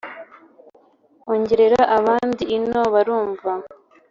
Ongerera 1.31 1.81
abandi 1.97 2.43
ino 2.57 2.81
barumva 2.93 3.51